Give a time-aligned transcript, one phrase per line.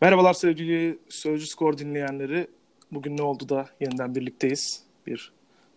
[0.00, 2.46] Merhabalar sevgili Sözcü Skor dinleyenleri.
[2.92, 4.82] Bugün ne oldu da yeniden birlikteyiz.
[5.06, 5.32] Bir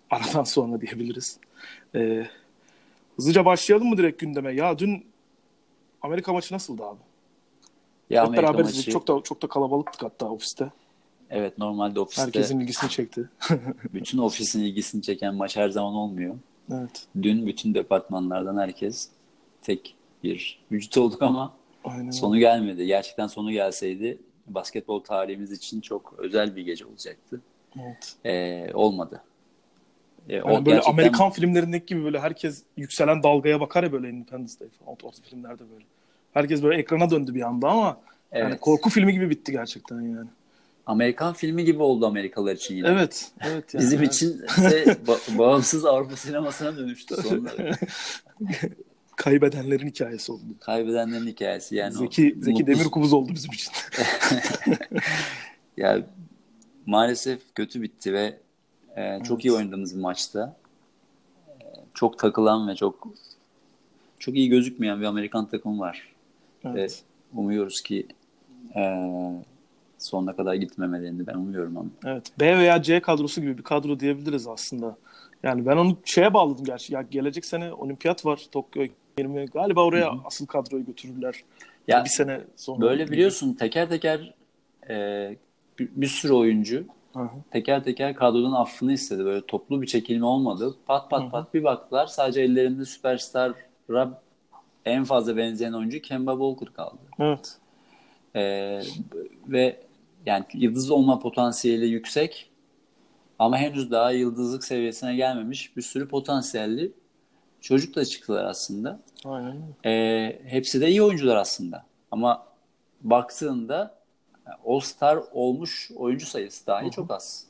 [0.09, 1.37] aradan sonra diyebiliriz.
[1.95, 2.27] Ee,
[3.15, 4.53] hızlıca başlayalım mı direkt gündeme?
[4.53, 5.05] Ya dün
[6.01, 6.99] Amerika maçı nasıldı abi?
[8.09, 8.91] Ya Hep Amerika beraber maçı.
[8.91, 10.71] Çok da çok da kalabalıktık hatta ofiste.
[11.29, 13.29] evet normalde ofiste Herkesin ilgisini çekti.
[13.93, 16.35] bütün ofisin ilgisini çeken maç her zaman olmuyor.
[16.71, 17.07] evet.
[17.21, 19.09] Dün bütün departmanlardan herkes
[19.61, 21.53] tek bir vücut olduk ama
[21.83, 22.11] Aynen.
[22.11, 22.85] sonu gelmedi.
[22.85, 27.41] Gerçekten sonu gelseydi basketbol tarihimiz için çok özel bir gece olacaktı.
[27.81, 28.15] Evet.
[28.25, 29.21] Ee, olmadı.
[30.29, 34.09] Ee, o Yani böyle gerçekten- Amerikan filmlerindeki gibi böyle herkes yükselen dalgaya bakar ya böyle
[34.09, 34.97] Independence Day falan.
[35.03, 35.85] O filmlerde böyle.
[36.33, 37.85] Herkes böyle ekrana döndü bir anda ama
[38.31, 38.59] yani Evet.
[38.61, 40.27] korku filmi gibi bitti gerçekten yani.
[40.85, 42.87] Amerikan filmi gibi oldu Amerikalılar için yine.
[42.87, 43.31] Evet.
[43.41, 43.73] Evet.
[43.73, 43.83] Yani.
[43.83, 44.13] Bizim Evet.
[44.13, 44.39] için
[45.07, 47.71] ba- bağımsız Avrupa sinemasına dönüştü sonları.
[49.15, 50.41] Kaybedenlerin hikayesi oldu.
[50.59, 51.93] Kaybedenlerin hikayesi yani.
[51.97, 53.71] o Zeki Zeki mutsuz- Demirkubuz oldu bizim için.
[55.77, 56.01] Ya
[56.85, 58.37] maalesef kötü bitti ve
[58.95, 59.45] e, çok Evet.
[59.45, 60.55] iyi oynadığımız bir maçta
[61.49, 63.07] e, çok takılan ve çok
[64.19, 66.07] çok iyi gözükmeyen bir Amerikan takımı var.
[66.65, 67.03] evet.
[67.35, 68.07] Umuyoruz ki
[68.75, 68.81] e,
[69.97, 71.89] sonuna kadar gitmemelerini ben umuyorum ama.
[72.05, 72.31] Evet.
[72.39, 74.97] B veya C kadrosu gibi bir kadro diyebiliriz aslında.
[75.43, 76.93] Yani ben onu şeye bağladım gerçi.
[76.93, 78.41] Ya gelecek sene olimpiyat var.
[78.51, 78.85] Tokyo
[79.17, 81.35] 20 galiba oraya asıl kadroyu götürürler.
[81.87, 82.81] Ya bir sene sonra.
[82.81, 84.33] böyle biliyorsun teker teker
[84.89, 84.95] e,
[85.79, 87.29] bir, bir sürü oyuncu Hı hı.
[87.51, 89.25] teker teker kadrodan affını istedi.
[89.25, 90.75] Böyle toplu bir çekilme olmadı.
[90.85, 91.31] Pat pat Hı hı.
[91.31, 92.07] pat bir baktılar.
[92.07, 94.21] Sadece ellerinde süperstara
[94.85, 97.01] en fazla benzeyen oyuncu Kemba Walker kaldı.
[97.19, 97.57] Evet.
[98.35, 98.81] Ee,
[99.47, 99.79] ve
[100.25, 102.49] yani yıldız olma potansiyeli yüksek
[103.39, 106.91] ama henüz daha yıldızlık seviyesine gelmemiş bir sürü potansiyelli
[107.63, 108.99] çocuk da çıktılar aslında.
[109.25, 109.57] Aynen.
[109.85, 111.85] Ee, hepsi de iyi oyuncular aslında.
[112.11, 112.45] Ama
[113.01, 113.95] baktığında
[114.65, 117.45] All Star olmuş oyuncu sayısı dahi çok az.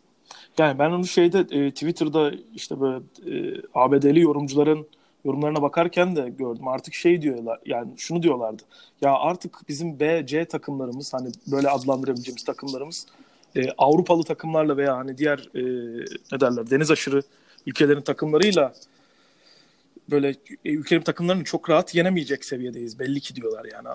[0.58, 4.88] Yani ben onu şeyde e, Twitter'da işte böyle e, ABD'li yorumcuların
[5.26, 6.68] yorumlarına bakarken de gördüm.
[6.68, 8.64] Artık şey diyorlar yani şunu diyorlardı.
[9.02, 13.08] Ya artık bizim B, C takımlarımız hani böyle adlandırabileceğimiz takımlarımız
[13.56, 15.64] e, Avrupalı takımlarla veya hani diğer e,
[16.32, 17.22] ne derler deniz aşırı
[17.66, 18.74] ülkelerin takımlarıyla
[20.10, 23.00] böyle ülkelerin takımlarını çok rahat yenemeyecek seviyedeyiz.
[23.00, 23.88] Belli ki diyorlar yani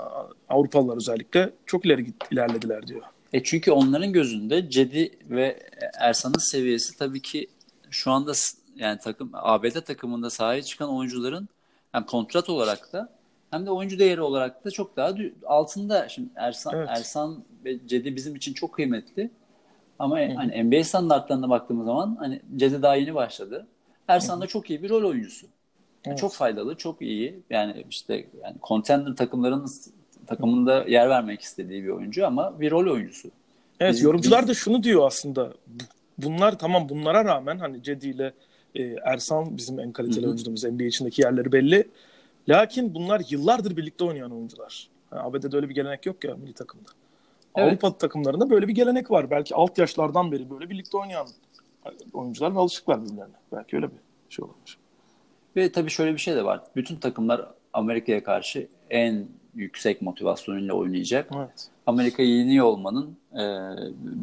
[0.49, 3.03] Avrupalılar özellikle çok ileri git, ilerlediler diyor.
[3.33, 5.59] E çünkü onların gözünde Cedi ve
[5.99, 7.47] Ersan'ın seviyesi tabii ki
[7.91, 8.33] şu anda
[8.77, 11.49] yani takım ABD takımında sahaya çıkan oyuncuların
[11.93, 13.13] hem kontrat olarak da
[13.51, 15.15] hem de oyuncu değeri olarak da çok daha
[15.47, 16.09] altında.
[16.09, 16.89] Şimdi Ersan Evet.
[16.91, 19.31] Ersan ve Cedi bizim için çok kıymetli.
[19.99, 23.67] Ama hani NBA standartlarına baktığımız zaman hani Cedi daha yeni başladı.
[24.09, 25.47] Ersan da çok iyi bir rol oyuncusu.
[26.05, 26.19] Evet.
[26.19, 27.41] Çok faydalı, çok iyi.
[27.51, 29.67] Yani işte yani contender takımların
[30.27, 33.29] takımında yer vermek istediği bir oyuncu ama bir rol oyuncusu.
[33.81, 35.53] Evet Biz- yorumcular biz- da şunu diyor aslında.
[35.67, 35.85] Bu-
[36.19, 38.33] Bunlar tamam bunlara rağmen hani Cedi ile
[38.75, 40.31] e, Ersan bizim en kaliteli Hı hı.
[40.31, 41.89] oyuncumuz NBA içindeki yerleri belli.
[42.49, 44.89] Lakin bunlar yıllardır birlikte oynayan oyuncular.
[45.13, 46.91] Yani ABD'de öyle bir gelenek yok ya milli takımda.
[47.57, 47.69] Evet.
[47.69, 49.31] Avrupa takımlarında böyle bir gelenek var.
[49.31, 51.27] Belki alt yaşlardan beri böyle birlikte oynayan
[52.13, 53.35] oyuncular ve alışıklar birbirlerine.
[53.53, 53.99] Belki öyle bir
[54.31, 54.77] şey olmuş.
[55.57, 56.61] Ve tabii şöyle bir şey de var.
[56.77, 61.31] Bütün takımlar Amerika'ya karşı en yüksek motivasyonuyla oynayacak.
[61.37, 61.69] Evet.
[61.87, 63.43] Amerika'yı yeniyor olmanın e,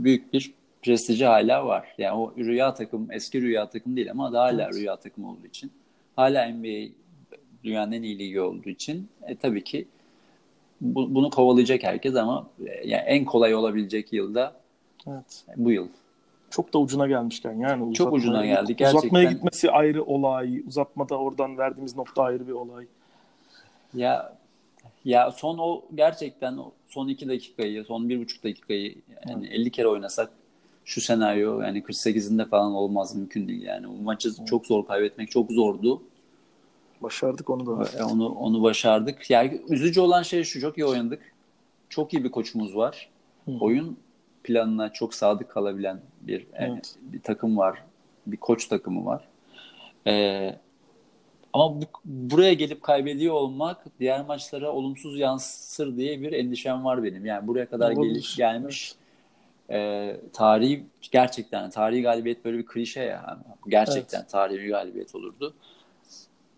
[0.03, 1.95] büyük bir prestiji hala var.
[1.97, 4.75] Yani o rüya takım, eski rüya takım değil ama hala Evet.
[4.75, 5.71] rüya takım olduğu için.
[6.15, 6.91] Hala NBA
[7.63, 9.87] dünyanın en iyi ligi olduğu için e, tabii ki
[10.81, 14.53] bu- bunu kovalayacak herkes ama e, yani en kolay olabilecek yılda
[15.07, 15.43] Evet.
[15.57, 15.87] bu yıl.
[16.55, 18.81] Çok da ucuna gelmişken yani Çok uzatmaya- ucuna geldik.
[18.81, 20.63] Uzatmaya Gerçekten- gitmesi ayrı olay.
[20.67, 22.85] Uzatmada oradan verdiğimiz nokta ayrı bir olay.
[23.93, 24.35] Ya
[25.05, 26.57] ya son o gerçekten
[26.87, 28.95] son iki dakikayı, son bir buçuk dakikayı
[29.27, 30.31] yani 50 kere oynasak
[30.85, 33.87] şu senaryo yani 48'inde falan olmaz mümkün değil yani.
[33.87, 36.01] Bu maçı çok zor kaybetmek çok zordu.
[37.01, 38.05] Başardık onu da.
[38.11, 39.29] Onu onu başardık.
[39.29, 41.21] Yani üzücü olan şey şu çok iyi oynadık.
[41.89, 43.09] Çok iyi bir koçumuz var.
[43.45, 43.51] Hı.
[43.59, 43.97] Oyun
[44.45, 46.95] planına çok sadık kalabilen bir e, Evet.
[47.01, 47.83] bir takım var.
[48.27, 49.27] Bir koç takımı var.
[50.07, 50.55] Ee,
[51.53, 57.25] ama bu, buraya gelip kaybediyor olmak diğer maçlara olumsuz yansır diye bir endişem var benim.
[57.25, 58.95] Yani buraya kadar gelip gelmiş
[59.69, 63.39] e, tarihi gerçekten tarihi galibiyet böyle bir klişe ya.
[63.67, 65.53] Gerçekten tarihi bir galibiyet olurdu.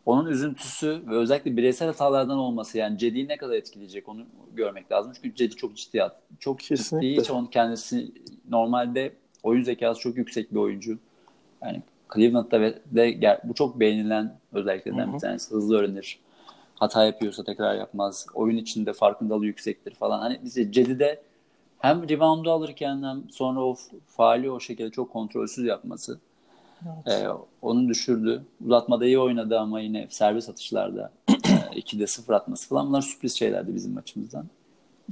[0.08, 5.14] Onun üzüntüsü ve özellikle bireysel hatalardan olması yani Cedi'yi ne kadar etkileyecek onu görmek lazım.
[5.16, 6.04] Çünkü Cedi çok ciddi
[6.40, 7.10] çok Kesinlikle.
[7.10, 8.12] ciddi hiç onun kendisi
[8.50, 9.14] normalde
[9.44, 11.00] oyun zekası çok yüksek bir oyuncu.
[11.64, 11.82] Yani
[12.14, 15.14] Cleveland'da ve de bu çok beğenilen özelliklerden Hı hı.
[15.14, 15.52] bir tanesi.
[15.52, 16.20] Hızlı öğrenir.
[16.76, 18.28] hata yapıyorsa tekrar yapmaz.
[18.34, 20.20] Oyun içinde farkındalığı yüksektir falan.
[20.20, 21.22] Hani bize Cedi'de
[21.80, 23.76] hem reboundu alırken hem sonra o
[24.08, 26.20] faali o şekilde çok kontrolsüz yapması
[27.08, 27.22] evet.
[27.24, 27.30] e,
[27.62, 28.44] onu düşürdü.
[28.66, 33.76] Uzatmada iyi oynadı ama yine servis atışlarda e, 2'de 0 atması falan bunlar sürpriz şeylerdi
[33.76, 34.46] bizim maçımızdan.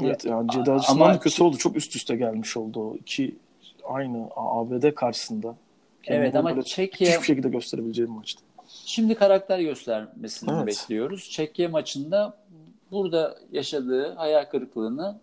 [0.01, 1.57] Evet yani Cedi açısından da kötü oldu.
[1.57, 3.35] Çok üst üste gelmiş oldu o iki
[3.83, 5.55] aynı ABD karşısında.
[6.03, 8.41] Kendini evet ama Çekya hiçbir şekilde gösterebileceğim maçtı.
[8.67, 10.67] Şimdi karakter göstermesini evet.
[10.67, 11.29] bekliyoruz.
[11.29, 12.37] Çekya maçında
[12.91, 15.19] burada yaşadığı hayal kırıklığını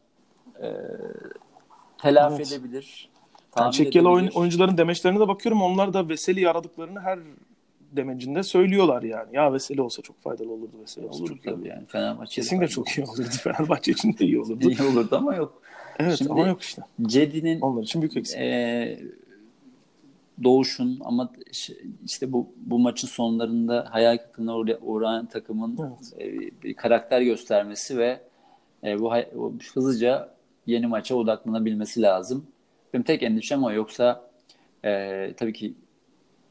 [0.62, 0.72] e,
[1.98, 2.52] telafi evet.
[2.52, 3.08] edebilir.
[3.58, 5.62] Yani Çekyalı oyun, oyuncuların demeçlerine de bakıyorum.
[5.62, 7.18] Onlar da Veseli'yi aradıklarını her
[7.92, 9.36] demecinde söylüyorlar yani.
[9.36, 11.24] Ya Veseli olsa çok faydalı olurdu Veseli olsa.
[11.24, 11.86] Olurdu tabii yani.
[11.86, 13.28] Fenerbahçe Kesinlikle çok iyi olurdu.
[13.42, 14.70] Fenerbahçe için de iyi olurdu.
[14.70, 15.62] İyi olurdu ama yok.
[15.98, 16.82] Evet Şimdi, ama yok işte.
[17.02, 18.38] Cedi'nin onlar için büyük eksik.
[18.38, 19.00] E,
[20.42, 21.32] Doğuş'un ama
[22.04, 26.22] işte bu bu maçın sonlarında hayal kırıklığına uğrayan takımın evet.
[26.22, 28.20] e, bir karakter göstermesi ve
[28.84, 30.34] e, bu, bu hızlıca
[30.66, 32.46] yeni maça odaklanabilmesi lazım.
[32.92, 33.72] Benim tek endişem o.
[33.72, 34.30] Yoksa
[34.84, 35.74] e, tabii ki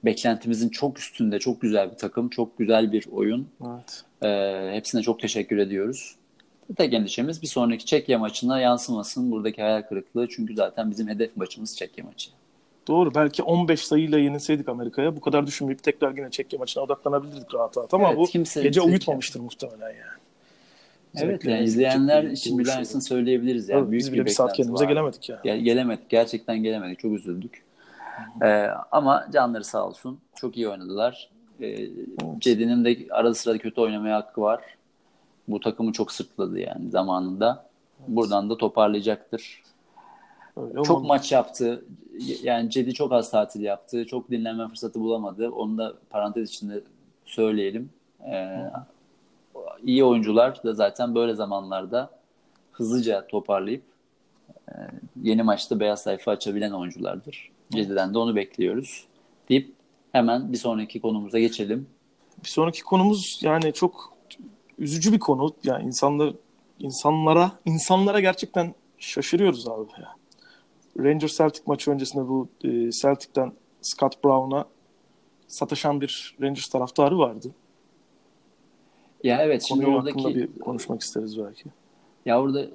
[0.04, 3.48] beklentimizin çok üstünde çok güzel bir takım, çok güzel bir oyun.
[3.66, 4.04] Evet.
[4.24, 6.16] E, hepsine çok teşekkür ediyoruz.
[6.78, 10.28] Tek endişemiz bir sonraki Çekya maçına yansımasın buradaki hayal kırıklığı.
[10.30, 12.30] Çünkü zaten bizim hedef maçımız Çekya maçı.
[12.88, 13.16] Doğru.
[13.16, 17.94] Belki 15 sayıyla yenilseydik Amerika'ya bu kadar düşünmeyip tekrar yine Çekya maçına odaklanabilirdik rahat rahat.
[17.94, 20.21] Ama evet, bu gece uyutmamıştır muhtemelen yani.
[21.16, 23.70] Evet yani izleyenler için aynısını söyleyebiliriz.
[23.70, 23.92] Yani.
[23.92, 24.90] Büyük biz bile bir, bir saat kendimize var.
[24.90, 25.42] gelemedik ya.
[25.44, 25.64] Yani.
[25.64, 26.10] Gelemedik.
[26.10, 27.00] Gerçekten gelemedik.
[27.00, 27.64] Çok üzüldük.
[28.42, 30.20] Ee, ama canları sağ olsun.
[30.36, 31.30] Çok iyi oynadılar.
[31.62, 31.88] Ee,
[32.40, 34.62] Cedi'nin de arada sırada kötü oynamaya hakkı var.
[35.48, 37.66] Bu takımı çok sırtladı yani zamanında.
[38.08, 39.62] Buradan da toparlayacaktır.
[40.58, 41.86] Öyle çok maç yaptı.
[42.44, 44.06] Yani Cedi çok az tatil yaptı.
[44.06, 45.50] Çok dinlenme fırsatı bulamadı.
[45.50, 46.82] Onu da parantez içinde
[47.26, 47.90] söyleyelim.
[48.26, 48.58] Ee,
[49.84, 52.12] iyi oyuncular da zaten böyle zamanlarda
[52.72, 53.84] hızlıca toparlayıp
[54.70, 54.74] e,
[55.22, 57.52] yeni maçta beyaz sayfa açabilen oyunculardır.
[57.72, 59.06] Cedi'den de onu bekliyoruz.
[59.50, 59.74] Deyip
[60.12, 61.88] hemen bir sonraki konumuza geçelim.
[62.44, 64.14] Bir sonraki konumuz yani çok
[64.78, 65.56] üzücü bir konu.
[65.64, 66.34] Yani insanlar
[66.80, 70.16] insanlara insanlara gerçekten şaşırıyoruz abi ya.
[71.00, 74.66] Rangers Celtic maçı öncesinde bu e, Celtic'ten Scott Brown'a
[75.48, 77.52] sataşan bir Rangers taraftarı vardı.
[79.24, 81.64] Ya evet şimdi Konuyu oradaki bir konuşmak isteriz belki.
[82.26, 82.66] Ya orada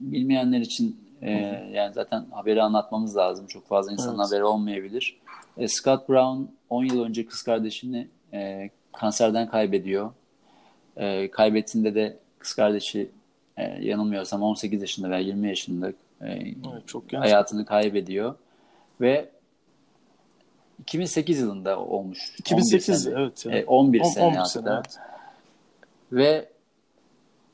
[0.00, 1.30] bilmeyenler için e,
[1.72, 3.46] yani zaten haberi anlatmamız lazım.
[3.46, 4.26] Çok fazla insanın evet.
[4.26, 5.16] haberi olmayabilir.
[5.56, 10.10] E, Scott Brown 10 yıl önce kız kardeşini e, kanserden kaybediyor.
[10.96, 13.10] E, kaybettiğinde de kız kardeşi
[13.56, 16.54] e, yanılmıyorsam 18 yaşında veya 20 yaşında e, evet,
[16.86, 18.34] çok hayatını kaybediyor.
[19.00, 19.28] Ve
[20.80, 22.18] 2008 yılında olmuş.
[22.38, 23.46] 2008 sene, evet.
[23.46, 23.56] Yani.
[23.56, 24.48] E, 11 10, sene 11 hatta.
[24.48, 24.98] Sene, evet.
[26.12, 26.48] Ve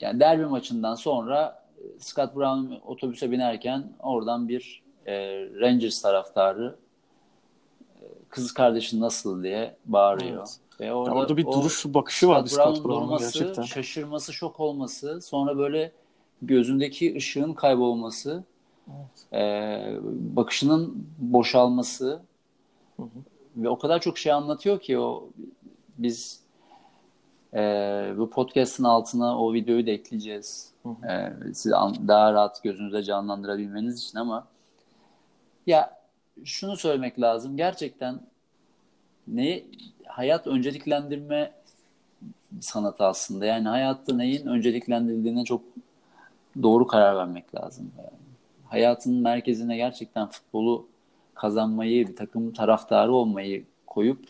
[0.00, 5.14] yani derbi maçından sonra e, Scott Brown otobüse binerken oradan bir e,
[5.60, 6.76] Rangers taraftarı
[8.00, 10.38] e, kız kardeşin nasıl diye bağırıyor.
[10.38, 10.58] Evet.
[10.80, 13.62] Ve orada, orada bir duruş bakışı var Scott, Brown'un durması, gerçekten.
[13.62, 15.92] Şaşırması, şok olması, sonra böyle
[16.42, 18.44] gözündeki ışığın kaybolması,
[18.88, 19.32] evet.
[19.32, 19.98] e,
[20.36, 22.20] bakışının boşalması
[22.96, 23.08] hı hı.
[23.56, 25.28] ve o kadar çok şey anlatıyor ki o
[25.98, 26.41] biz
[27.54, 30.72] ee, bu podcast'ın altına o videoyu da ekleyeceğiz.
[30.86, 31.72] Ee, siz
[32.08, 34.46] daha rahat gözünüzde canlandırabilmeniz için ama
[35.66, 35.98] ya
[36.44, 37.56] şunu söylemek lazım.
[37.56, 38.20] Gerçekten
[39.28, 39.62] ne
[40.06, 41.52] hayat önceliklendirme
[42.60, 43.46] sanatı aslında.
[43.46, 45.62] Yani hayatta neyin önceliklendirildiğine çok
[46.62, 47.92] doğru karar vermek lazım.
[47.98, 48.18] Yani
[48.64, 50.86] hayatın merkezine gerçekten futbolu
[51.34, 54.24] kazanmayı, bir takım taraftarı olmayı koyup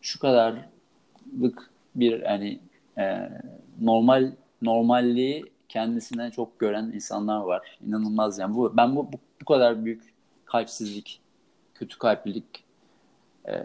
[0.00, 2.60] şu kadarlık bir hani
[2.98, 3.28] e,
[3.80, 4.32] normal
[4.62, 7.78] normalliği kendisine çok gören insanlar var.
[7.86, 8.54] İnanılmaz yani.
[8.54, 10.02] Bu ben bu bu, bu kadar büyük
[10.44, 11.20] kalpsizlik,
[11.74, 12.64] kötü kalplilik
[13.48, 13.62] e,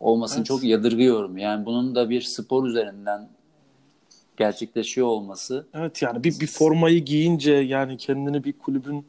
[0.00, 0.46] olmasını evet.
[0.46, 1.38] çok yadırgıyorum.
[1.38, 3.28] Yani bunun da bir spor üzerinden
[4.36, 5.66] gerçekleşiyor olması.
[5.74, 9.06] Evet yani bir bir formayı giyince yani kendini bir kulübün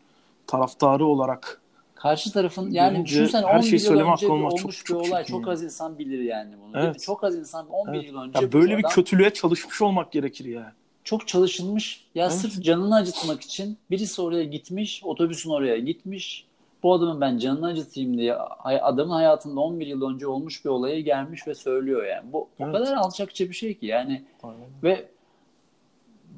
[0.47, 1.61] taraftarı olarak
[2.05, 5.47] Karşı tarafın yani Birinci, düşünsen 11 şey yıl önce olmuş çok, bir çok olay çok,
[5.47, 6.83] az insan bilir yani bunu.
[6.83, 7.01] Evet.
[7.01, 8.07] Çok az insan 11 evet.
[8.07, 8.39] yıl önce.
[8.41, 10.73] Ya böyle bir kötülüğe çalışmış olmak gerekir ya.
[11.03, 12.07] Çok çalışılmış.
[12.15, 12.35] Ya evet.
[12.35, 16.45] sırf canını acıtmak için birisi oraya gitmiş, otobüsün oraya gitmiş.
[16.83, 21.47] Bu adamın ben canını acıtayım diye adamın hayatında 11 yıl önce olmuş bir olaya gelmiş
[21.47, 22.33] ve söylüyor yani.
[22.33, 22.69] Bu evet.
[22.69, 24.23] o kadar alçakça bir şey ki yani.
[24.43, 24.67] Aynen.
[24.83, 25.07] Ve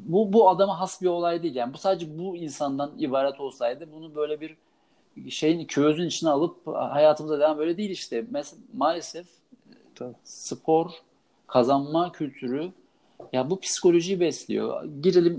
[0.06, 1.56] bu bu adama has bir olay değil.
[1.56, 4.56] Yani bu sadece bu insandan ibaret olsaydı bunu böyle bir
[5.30, 8.20] şeyin köyüzün içine alıp hayatımıza devam böyle değil işte.
[8.20, 9.28] Mes- maalesef
[9.96, 10.16] Tabii.
[10.24, 10.92] spor
[11.48, 12.72] kazanma kültürü
[13.34, 14.86] Ya bu psikolojiyi besliyor.
[15.02, 15.38] Girelim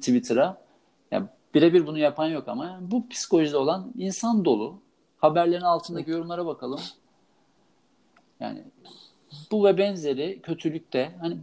[0.00, 0.62] Twitter'a.
[1.10, 4.78] Ya birebir bunu yapan yok ama bu psikolojide olan insan dolu.
[5.18, 6.80] Haberlerin altındaki yorumlara bakalım.
[8.40, 8.62] Yani
[9.50, 11.36] bu ve benzeri kötülükte hani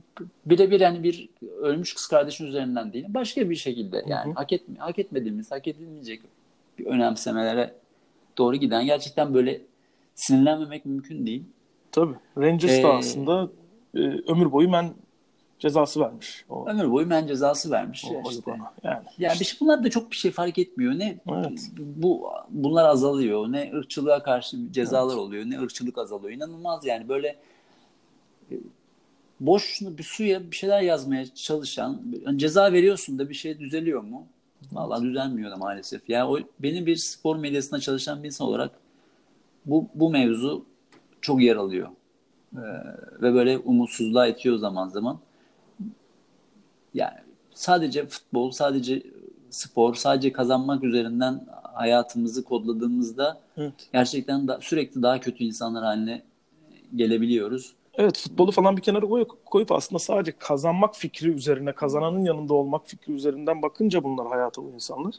[0.45, 1.29] birebir yani bir
[1.61, 4.33] ölmüş kız kardeşin üzerinden değil başka bir şekilde yani Hı hı.
[4.33, 6.21] hak etme hak etmediğimiz hak edilmeyecek
[6.79, 7.75] bir önemsemelere
[8.37, 9.61] doğru giden gerçekten böyle
[10.15, 11.43] sinirlenmemek mümkün değil.
[11.91, 12.15] Tabii.
[12.37, 13.49] Rangers Ee, da aslında
[13.95, 14.93] e, ömür boyu men
[15.59, 16.45] cezası vermiş.
[16.49, 18.05] O, Ömür boyu men cezası vermiş.
[18.09, 18.51] o ya işte.
[18.83, 19.03] Yani.
[19.17, 20.99] Ya bir şey, bunlar da çok bir şey fark etmiyor.
[20.99, 21.71] Ne Evet.
[21.77, 23.51] bu bunlar azalıyor.
[23.51, 25.45] Ne ırkçılığa karşı cezalar oluyor.
[25.45, 26.31] Ne ırkçılık azalıyor.
[26.31, 27.35] İnanılmaz yani böyle
[28.51, 28.55] e,
[29.39, 34.27] boş bir suya bir şeyler yazmaya çalışan yani ceza veriyorsun da bir şey düzeliyor mu?
[34.71, 36.09] Vallahi düzelmiyor da maalesef.
[36.09, 38.71] Ya o benim bir spor medyasında çalışan bir insan olarak
[39.65, 40.65] bu bu mevzu
[41.21, 41.89] çok yer alıyor.
[42.55, 42.59] Ee,
[43.21, 45.19] ve böyle umutsuzluğa itiyor zaman zaman.
[46.93, 47.17] Yani
[47.53, 49.03] sadece futbol, sadece
[49.49, 53.73] spor, sadece kazanmak üzerinden hayatımızı kodladığımızda Evet.
[53.93, 56.21] gerçekten da, sürekli daha kötü insanlar haline
[56.95, 57.73] gelebiliyoruz.
[57.93, 62.87] Evet futbolu falan bir kenara koyup, koyup aslında sadece kazanmak fikri üzerine, kazananın yanında olmak
[62.87, 65.15] fikri üzerinden bakınca bunlar hayata bu insanlar.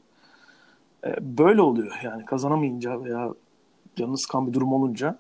[1.04, 3.34] E, böyle oluyor yani kazanamayınca veya
[3.96, 5.18] canını sıkan bir durum olunca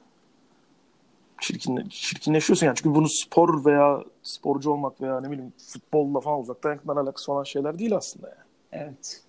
[1.40, 2.76] çirkin, çirkinleşiyorsun yani.
[2.76, 7.44] Çünkü bunu spor veya sporcu olmak veya ne bileyim futbolla falan uzaktan yakından alakası olan
[7.44, 8.44] şeyler değil aslında yani.
[8.72, 9.22] Evet.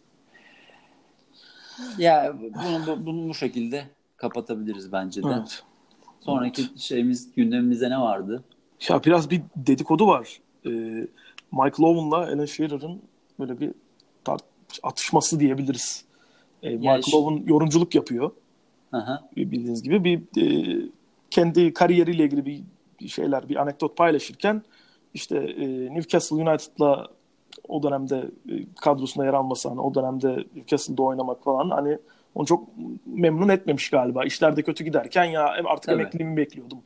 [1.98, 3.88] Ya bunu, bu- bunu bu şekilde
[4.18, 5.28] kapatabiliriz bence de.
[5.34, 5.64] Evet.
[6.22, 8.44] Sonraki şeyimiz gündemimizde ne vardı?
[8.90, 10.40] Ya biraz bir dedikodu var.
[10.66, 10.70] Ee,
[11.52, 13.02] Michael Owen'la Alan Shearer'ın
[13.40, 13.72] böyle bir
[14.84, 16.06] atışması diyebiliriz.
[16.64, 18.32] Ee, Michael şi- Owen yorumculuk yapıyor.
[18.92, 19.30] Aha.
[19.36, 20.78] Bildiğiniz gibi bir e,
[21.30, 22.62] kendi kariyeriyle ilgili bir
[23.02, 24.62] bir şeyler, bir anekdot paylaşırken
[25.14, 27.08] işte e, Newcastle United'la
[27.68, 31.98] o dönemde e, kadrosunda yer alması, hani o dönemde Newcastle'da oynamak falan hani
[32.36, 32.68] onu çok
[33.06, 34.26] memnun etmemiş galiba.
[34.26, 36.02] İşler de kötü giderken ya artık Tabii.
[36.02, 36.78] emekliliğimi bekliyordum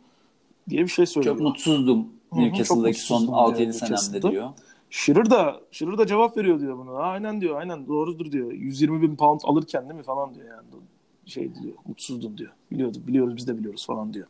[0.70, 1.36] diye bir şey söylüyor.
[1.36, 4.50] Çok mutsuzdum Newcastle'daki son mutsuzdum 6-7 diyor senemde diyor.
[4.90, 6.96] Shearer da, Shearer da cevap veriyor diyor bunu.
[6.98, 8.52] Aynen diyor, aynen doğrudur diyor.
[8.52, 10.68] 120 bin pound alırken değil mi falan diyor yani.
[11.26, 12.52] Şey diyor, mutsuzdum diyor.
[12.72, 14.28] Biliyorduk, biliyoruz biz de biliyoruz falan diyor.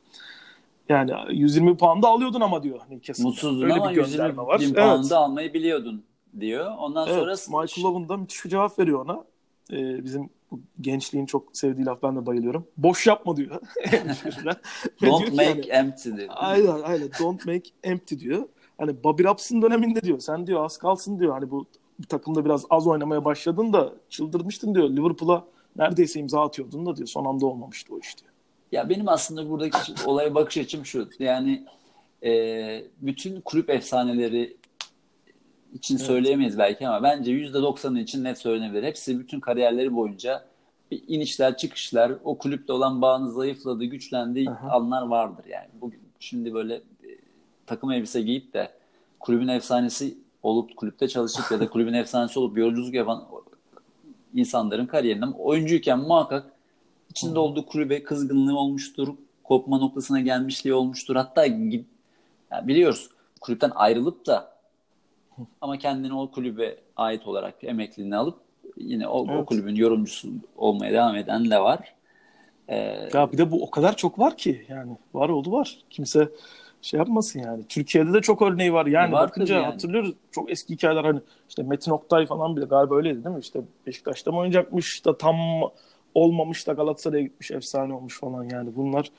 [0.90, 3.28] Yani 120 pound da alıyordun ama diyor Newcastle'da.
[3.28, 4.60] Mutsuzdun Öyle ama bir gönderme 120 var.
[4.60, 4.76] bin Evet.
[4.76, 6.04] pound'ı almayı biliyordun
[6.40, 6.72] diyor.
[6.80, 9.24] Ondan Evet, sonra Michael Owen da müthiş bir cevap veriyor ona.
[9.72, 12.68] Ee, bizim bu gençliğin çok sevdiği laf ben de bayılıyorum.
[12.78, 13.62] Boş yapma diyor.
[15.02, 16.28] Diyor don't ki make yani- empty diyor.
[16.30, 17.10] Aynen aynen.
[17.20, 18.44] Don't make empty diyor.
[18.78, 20.20] Hani Bobby Robson döneminde diyor.
[20.20, 21.34] Sen diyor az kalsın diyor.
[21.34, 21.66] Hani bu
[22.10, 24.90] takımda biraz az oynamaya başladın da çıldırmıştın diyor.
[24.90, 27.08] Liverpool'a neredeyse imza atıyordun da diyor.
[27.08, 28.32] Son anda olmamıştı o iş diyor.
[28.72, 31.10] Ya benim aslında buradaki olaya bakış açım şu.
[31.20, 31.66] Yani
[32.24, 34.58] e, bütün kulüp efsaneleri
[35.76, 38.84] için söyleyemeyiz belki ama bence %90'ı için net söylenebilir.
[38.84, 40.46] Hepsi bütün kariyerleri boyunca
[40.92, 44.70] bir inişler çıkışlar o kulüple olan bağını zayıfladığı, güçlendiği Aha.
[44.70, 45.68] anlar vardır yani.
[45.82, 47.10] Bugün şimdi böyle e,
[47.66, 48.72] takım elbise giyip de
[49.20, 53.28] kulübün efsanesi olup kulüpte çalışıp ya da kulübün efsanesi olup yolculuk yapan
[54.34, 56.52] insanların kariyerinden oyuncuyken muhakkak
[57.10, 59.08] içinde olduğu kulübe kızgınlığı olmuştur,
[59.44, 61.16] kopma noktasına gelmişliği olmuştur.
[61.16, 61.86] Hatta yani
[62.64, 63.10] biliyoruz
[63.42, 64.55] kulüpten ayrılıp da
[65.62, 68.38] ama kendini o kulübe ait olarak emekliliğini alıp
[68.78, 69.46] yine o, o Evet.
[69.46, 71.96] kulübün yorumcusu olmaya devam eden de var.
[72.70, 75.78] Ee, Ya bir de bu o kadar çok var ki yani var oldu var.
[75.90, 76.30] Kimse
[76.82, 77.64] şey yapmasın yani.
[77.70, 78.86] Türkiye'de de çok örneği var.
[78.86, 79.66] Yani Var bakınca yani.
[79.66, 83.40] hatırlıyoruz çok eski hikayeler hani işte Metin Oktay falan bile galiba öyleydi değil mi?
[83.42, 85.36] İşte Beşiktaş'ta mı oynayacakmış da tam
[86.16, 89.12] olmamış da Galatasaray'a gitmiş efsane olmuş falan yani bunlar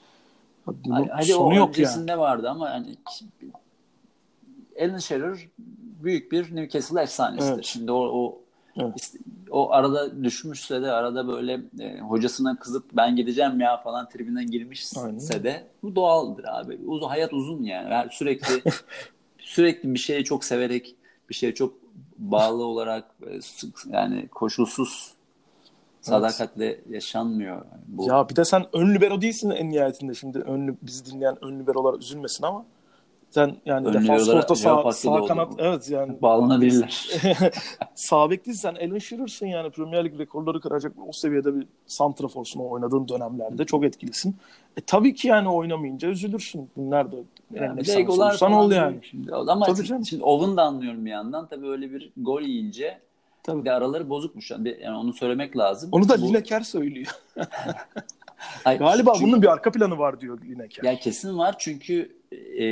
[0.66, 2.18] bunun hadi sonu o yok yani.
[2.18, 2.96] vardı ama hani
[4.80, 5.48] Alan Shearer
[6.02, 7.54] büyük bir Newcastle efsanesidir.
[7.54, 7.64] Evet.
[7.64, 8.38] Şimdi o, o
[8.80, 9.12] Evet.
[9.50, 15.00] o arada düşmüşse de arada böyle e, hocasına kızıp ben gideceğim ya falan tribüne girmişse
[15.00, 15.44] Aynen.
[15.44, 16.78] de bu doğaldır abi.
[16.86, 17.92] Uzun hayat uzun yani.
[17.92, 18.62] Yani sürekli
[19.38, 20.94] sürekli bir şeye çok severek
[21.30, 21.74] bir şeye çok
[22.18, 23.38] bağlı olarak e,
[23.90, 25.16] yani koşulsuz
[26.00, 27.62] sadakatle yaşanmıyor.
[27.86, 31.60] Bu Ya bir de sen ön libero değilsin en nihayetinde şimdi ön, bizi dinleyen ön
[31.60, 32.64] liberolar üzülmesin ama
[33.30, 37.08] sen yani Ön defans orta sağ, sağ kanat evet yani bağlanabilirler.
[37.94, 43.08] sağ bek değilsen Alan Shearer'sın yani Premier Lig rekorları kıracak o seviyede bir santraforsun oynadığın
[43.08, 44.36] dönemlerde çok etkilisin.
[44.76, 46.70] E tabii ki yani oynamayınca üzülürsün.
[46.76, 47.16] Nerede
[47.54, 48.98] en Yani bir egolar olursan ol yani.
[49.02, 50.04] Şimdi, ama Tabii şimdi, canım.
[50.04, 51.46] şimdi Owen da anlıyorum bir yandan.
[51.46, 52.98] Tabii öyle bir gol yiyince
[53.42, 53.64] Tabii.
[53.64, 54.50] bir araları bozukmuş.
[54.50, 55.88] Yani, yani onu söylemek lazım.
[55.92, 57.10] Onu da Bu- Lineker söylüyor.
[58.64, 60.84] Hayır, Galiba çünkü- bunun bir arka planı var diyor Lineker.
[60.84, 62.16] Ya kesin var çünkü
[62.58, 62.66] e,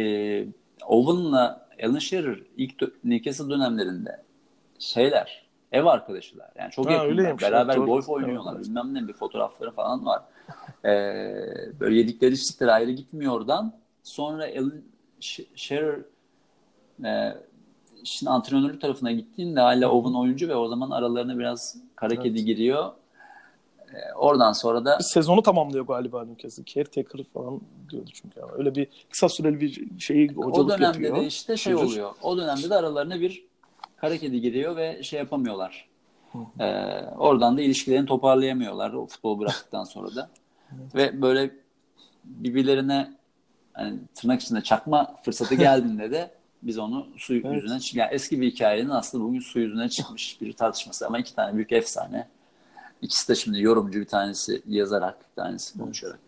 [0.87, 4.23] Owen'la Alan Shearer ilk dö- Newcastle dönemlerinde
[4.79, 6.51] şeyler ev arkadaşılar.
[6.59, 7.41] Yani çok Ha, yakınlar.
[7.41, 7.87] Beraber Evet, doğru.
[7.87, 8.55] golf oynuyorlar.
[8.57, 8.65] Evet.
[8.65, 10.23] Bilmem ne bir fotoğrafları falan var.
[10.85, 10.91] Ee,
[11.81, 13.73] böyle yedikleri içtikleri ayrı gitmiyor oradan.
[14.03, 14.73] Sonra Alan
[15.21, 15.99] Sh- Shearer
[17.05, 17.35] e,
[18.03, 22.93] işin antrenörlük tarafına gittiğinde hala Owen oyuncu ve o zaman aralarına biraz kara kedi giriyor.
[23.95, 26.65] Ee, oradan sonra da Bir sezonu tamamlıyor galiba Newcastle.
[26.65, 27.61] Caretaker falan
[27.91, 28.41] diyordu çünkü.
[28.41, 28.53] Yani.
[28.53, 31.17] Öyle bir kısa süreli bir şeyi hocalık o dönemde yapıyor.
[31.17, 32.11] de işte şey oluyor.
[32.23, 33.45] O dönemde de aralarına bir
[33.97, 35.89] kara kedi giriyor ve şey yapamıyorlar.
[36.61, 36.65] Ee,
[37.19, 40.31] oradan da ilişkilerini toparlayamıyorlar o futbol bıraktıktan sonra da.
[40.95, 41.51] Ve böyle
[42.25, 43.15] birbirlerine
[43.73, 46.31] hani tırnak içinde çakma fırsatı geldiğinde de
[46.63, 47.55] biz onu su Evet.
[47.55, 51.55] yüzüne yani eski bir hikayenin aslında bugün su yüzüne çıkmış bir tartışması ama iki tane
[51.55, 52.29] büyük efsane.
[53.05, 56.19] İkisi de şimdi yorumcu bir tanesi yazarak bir tanesi konuşarak.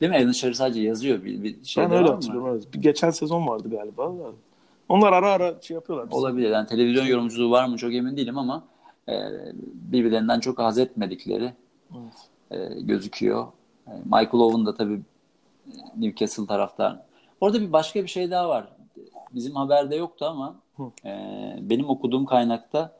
[0.00, 0.18] Değil mi?
[0.18, 2.48] Alan Shearer sadece yazıyor bir, bir şey Ben öyle hatırlıyorum.
[2.54, 2.74] Evet.
[2.74, 4.12] Bir geçen sezon vardı galiba.
[4.88, 6.10] Onlar ara ara şey yapıyorlar.
[6.10, 6.16] Biz.
[6.16, 6.50] Olabilir.
[6.50, 8.64] Yani televizyon yorumculuğu var mı çok emin değilim ama
[9.08, 9.14] e,
[9.74, 11.52] birbirlerinden çok haz etmedikleri
[11.92, 12.30] Evet.
[12.50, 13.46] e, gözüküyor.
[13.86, 15.00] E, Michael Owen da tabii
[15.66, 17.00] e, Newcastle taraftar.
[17.40, 18.68] Orada bir başka bir şey daha var.
[19.34, 21.08] Bizim haberde yoktu ama Hı.
[21.08, 21.12] e,
[21.60, 22.97] benim okuduğum kaynakta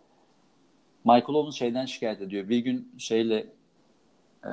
[1.04, 2.48] Michael Owen şeyden şikayet ediyor.
[2.48, 3.46] Bir gün şeyle
[4.44, 4.50] e,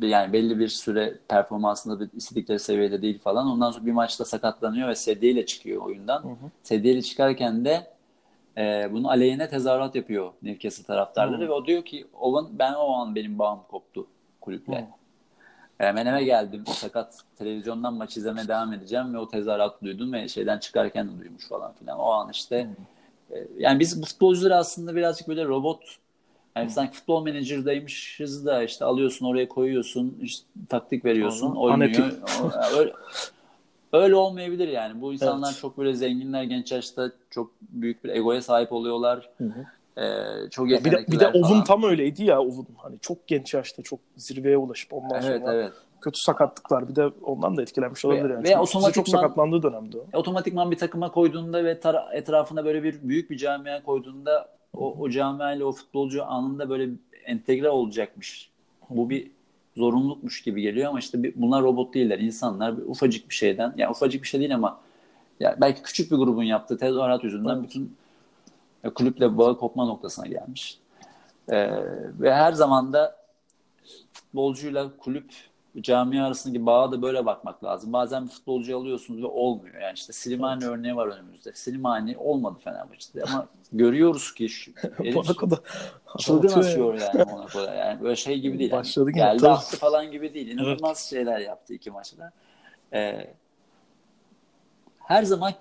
[0.00, 3.46] yani belli bir süre performansında bir istedikleri seviyede değil falan.
[3.46, 6.22] Ondan sonra bir maçta sakatlanıyor ve sedyeyle çıkıyor oyundan.
[6.22, 6.50] Hı hı.
[6.62, 7.90] Sedyeyle çıkarken de
[8.56, 11.48] e, bunu aleyhine tezahürat yapıyor Newcastle taraftarları Hı.
[11.48, 14.06] ve o diyor ki Owen ben o an benim bağım koptu
[14.40, 14.80] kulüple.
[14.80, 14.86] Hı.
[15.80, 20.58] Ben eve geldim sakat televizyondan maç izlemeye devam edeceğim ve o tezahürat duydum ve şeyden
[20.58, 21.98] çıkarken de duymuş falan filan.
[21.98, 22.68] O an işte e,
[23.58, 25.80] yani biz futbolcuları aslında birazcık böyle robot
[26.56, 32.12] yani sanki futbol menajer'daymışız da işte alıyorsun oraya koyuyorsun işte taktik veriyorsun oynuyor.
[32.78, 32.92] Öyle,
[33.92, 35.00] öyle olmayabilir yani.
[35.00, 35.60] Bu insanlar Evet.
[35.60, 39.30] çok böyle zenginler genç yaşta çok büyük bir egoya sahip oluyorlar.
[39.38, 39.66] Hı hı.
[39.98, 41.64] Ee, çok Bir de, bir de falan.
[41.64, 42.66] tam öyleydi ya Owen.
[42.76, 45.72] Hani çok genç yaşta çok zirveye ulaşıp ondan Evet sonra evet.
[46.00, 48.24] kötü sakatlıklar bir de ondan da etkilenmiş olabilir.
[48.24, 48.44] Ve- yani.
[48.44, 49.96] ve Çünkü size çok otomatikman- sakatlandığı dönemde.
[50.12, 55.10] Otomatikman bir takıma koyduğunda ve tara- etrafına böyle bir büyük bir camia koyduğunda o, o
[55.10, 56.90] camia ile o futbolcu anında böyle
[57.24, 58.50] entegre olacakmış.
[58.90, 59.30] Bu bir
[59.76, 62.18] zorunlulukmuş gibi geliyor ama işte bir, bunlar robot değiller.
[62.18, 64.80] insanlar bir, ufacık bir şeyden yani ufacık bir şey değil ama
[65.40, 67.62] ya belki küçük bir grubun yaptığı tezahürat yüzünden Evet.
[67.62, 67.88] bütün ya,
[68.94, 70.78] kulüple bağı kopma noktasına gelmiş.
[71.48, 71.70] Ee,
[72.20, 73.16] ve her zaman da
[74.12, 75.32] futbolcuyla kulüp
[75.80, 77.92] camia arasındaki bağa da böyle bakmak lazım.
[77.92, 79.80] Bazen bir futbolcuyu alıyorsunuz ve olmuyor.
[79.80, 81.52] Yani işte Slimani örneği var önümüzde.
[81.54, 84.72] Slimani olmadı Fenerbahçe'de ama görüyoruz ki şu,
[85.14, 85.58] Monaco'da
[86.18, 87.74] çılgın asıyor yani Monaco'da.
[87.74, 88.70] Yani böyle şey gibi değil.
[88.70, 90.48] Yani Başladı yine, geldi attı falan gibi değil.
[90.48, 92.32] İnanılmaz şeyler yaptı iki maçta.
[92.92, 93.34] Ee,
[94.98, 95.52] her zaman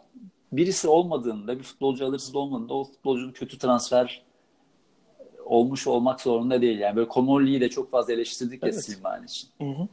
[0.51, 4.23] birisi olmadığında, bir futbolcu alırsız olmadığında o futbolcunun kötü transfer
[5.45, 6.79] olmuş olmak zorunda değil.
[6.79, 8.86] Yani böyle Komolli'yi de çok fazla eleştirdik ya Evet.
[8.86, 9.49] Slimani için.
[9.62, 9.88] Hı hı.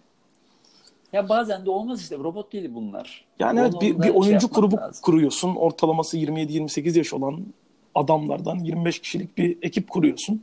[1.12, 2.18] Ya bazen de olmaz işte.
[2.18, 3.24] Robot değil bunlar.
[3.38, 5.02] Yani evet, bir, bir şey oyuncu yapmak grubu lazım.
[5.02, 5.54] kuruyorsun.
[5.54, 7.46] Ortalaması 27-28 yaş olan
[7.94, 10.42] adamlardan 25 kişilik bir ekip kuruyorsun.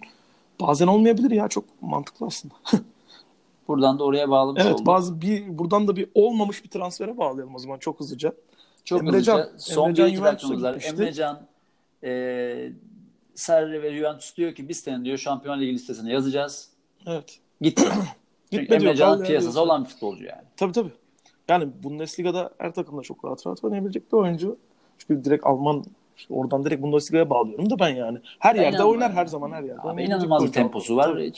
[0.61, 2.53] Bazen olmayabilir ya çok mantıklı aslında.
[3.71, 4.85] Buradan da oraya bağlamış evet olduk.
[4.85, 8.33] bazı bir buradan da bir olmamış bir transfere bağlayalım o zaman çok hızlıca.
[8.85, 9.49] Çok Emrecan- hızlıca.
[9.57, 10.83] Son Emrecan bir iki dakikamız var.
[10.89, 11.39] Emrecan
[12.03, 12.71] e,
[13.35, 16.69] Sarri ve Juventus diyor ki biz senin diyor Şampiyonlar Ligi listesine yazacağız.
[17.05, 17.39] Evet.
[17.61, 17.79] Git.
[18.51, 19.65] Çünkü Gitme kal ya piyasası diyor.
[19.65, 20.41] olan bir futbolcu yani.
[20.57, 20.91] Tabii tabii.
[21.49, 24.57] Yani Bundesliga'da her takımda çok rahat rahat oynayabilecek bir oyuncu.
[24.97, 25.85] Çünkü direkt Alman
[26.29, 28.17] oradan direkt Bundesliga'ya bağlıyorum da ben yani.
[28.39, 29.13] Her Ben yerde oynar yani.
[29.13, 29.81] her zaman her yerde.
[29.81, 31.03] Abi inanılmaz bir temposu var.
[31.03, 31.31] Tabii.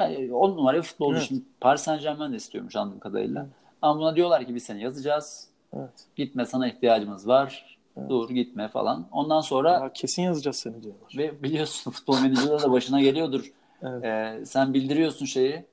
[0.00, 1.18] Yani on numara futbolcu.
[1.18, 1.28] Evet.
[1.28, 3.46] Şimdi Paris Saint Germain de istiyormuş anladığım kadarıyla.
[3.82, 5.48] Ama buna diyorlar ki biz seni yazacağız.
[5.76, 5.90] Evet.
[6.16, 7.78] Gitme sana ihtiyacımız var.
[8.08, 9.06] Dur gitme falan.
[9.12, 11.12] Ondan sonra Ya kesin yazacağız seni diyorlar.
[11.16, 13.52] ve biliyorsun futbol menajeri de başına geliyordur.
[13.82, 14.04] Evet.
[14.04, 15.64] Ee, sen bildiriyorsun şeyi.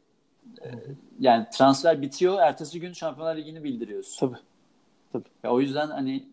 [0.61, 0.69] Ee,
[1.19, 2.39] yani transfer bitiyor.
[2.39, 4.37] Ertesi gün Şampiyonlar Ligi'ni bildiriyorsun.
[5.13, 5.23] Tabii.
[5.43, 6.23] Ve o yüzden hani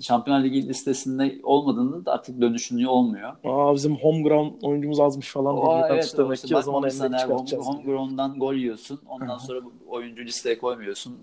[0.00, 3.32] Şampiyonlar Ligi listesinde olmadığında da artık dönüşünü olmuyor.
[3.44, 5.64] Aa bizim home ground oyuncumuz azmış falan diye.
[5.66, 7.66] Juventus evet, demek ki o zaman home, çıkartacağız.
[7.66, 9.00] home ground'dan gol yiyorsun.
[9.08, 11.18] Ondan sonra oyuncu listeye koymuyorsun.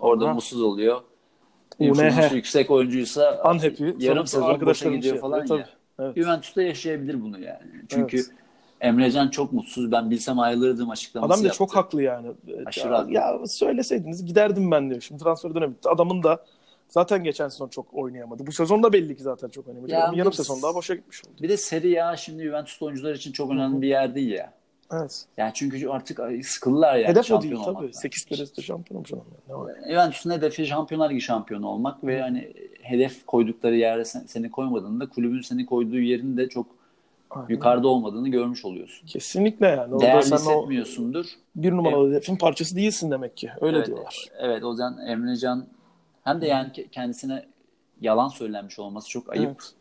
[0.00, 1.00] Orada Sonra- mutsuz oluyor.
[1.78, 2.32] UNH.
[2.34, 3.90] Yüksek oyuncuysa Unhappy.
[3.98, 5.68] yarım sezon boşa arkadaşlarım gidiyor şey falan yapıyor, ya.
[5.98, 6.16] Evet.
[6.16, 7.62] Juventus'ta yaşayabilir bunu yani.
[7.88, 8.30] Çünkü Evet.
[8.80, 9.92] Emrecan çok mutsuz.
[9.92, 11.58] Ben bilsem ayrılırdım açıklaması Adam da yaptı.
[11.58, 12.28] çok haklı yani.
[12.66, 13.12] Aşırı ya, haklı.
[13.12, 15.00] ya söyleseydiniz giderdim ben diyor.
[15.00, 15.74] Şimdi transfer dönemi.
[15.84, 16.44] Adamın da
[16.88, 18.46] zaten geçen sezon çok oynayamadı.
[18.46, 20.00] Bu sezon da belli ki zaten çok oynayamayacak.
[20.00, 21.42] Ya Ama yarım sezon daha boşa gitmiş oldu.
[21.42, 24.52] Bir de Serie A şimdi Juventus oyuncular için çok önemli bir yer değil ya.
[24.92, 25.24] Evet.
[25.36, 27.76] Yani çünkü artık sıkıldılar yani Hedef o şampiyon değil tabii.
[27.76, 28.00] olmaktan.
[28.00, 29.24] 8 kereste şampiyon olmuş adam.
[29.48, 29.74] Ne var?
[29.88, 35.40] Juventus'un hedefi Şampiyonlar Ligi şampiyonu olmak ve hani hedef koydukları yerde sen- seni koymadığında kulübün
[35.40, 36.66] seni koyduğu yerin de çok
[37.30, 37.48] Aynen.
[37.48, 39.06] yukarıda olmadığını görmüş oluyorsun.
[39.06, 39.94] Kesinlikle yani.
[39.94, 41.26] Orada Değerli sen o hissetmiyorsundur.
[41.56, 43.50] bir numaralı hedefin parçası değilsin demek ki.
[43.60, 44.26] Öyle evet, diyorlar.
[44.38, 45.66] Evet o yüzden Emrecan
[46.28, 47.44] hem de yani ke- kendisine
[48.00, 49.46] yalan söylenmiş olması çok ayıp.
[49.46, 49.72] Evet.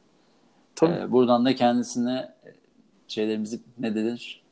[0.76, 0.94] Tabii.
[0.94, 2.34] Ee, buradan da kendisine
[3.08, 4.44] şeylerimizi ne denir?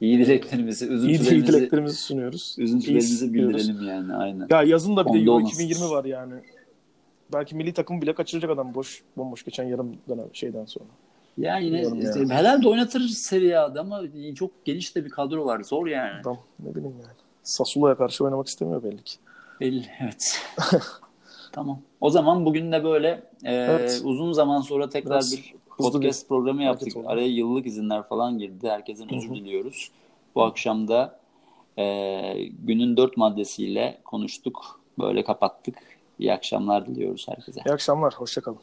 [0.00, 2.56] İyi dileklerimizi, iyi, iyi üzüntülerimizi, dileklerimizi sunuyoruz.
[2.58, 4.46] üzüntülerimizi İyi bildirelim yani aynen.
[4.50, 5.54] Ya yazın da bir de Onda Euro olmasın.
[5.62, 6.34] 2020 var yani.
[7.32, 10.84] Belki milli takım bile kaçıracak adam boş bomboş geçen yarım dönem şeyden sonra.
[11.38, 12.36] Yani yine Bilmiyorum ya.
[12.36, 14.02] herhalde oynatır Serie A'da ama
[14.34, 15.62] çok geniş de bir kadro var.
[15.62, 16.20] Zor yani.
[16.20, 17.14] Adam ne bileyim yani.
[17.42, 19.16] Sassuolo'ya karşı oynamak istemiyor belli ki.
[19.60, 20.40] Belli evet.
[21.54, 21.78] tamam.
[22.00, 23.08] O zaman bugün de böyle
[23.44, 24.00] e, Evet.
[24.04, 26.96] uzun zaman sonra tekrar Biraz bir podcast programı yaptık.
[26.96, 27.08] oldu.
[27.08, 28.68] Araya yıllık izinler falan girdi.
[28.68, 29.90] Herkesin özür diliyoruz.
[30.34, 31.18] Bu akşam da
[31.78, 31.84] e,
[32.64, 34.80] günün dört maddesiyle konuştuk.
[34.98, 35.74] Böyle kapattık.
[36.18, 37.60] İyi akşamlar diliyoruz herkese.
[37.66, 38.14] İyi akşamlar.
[38.14, 38.58] Hoşçakalın.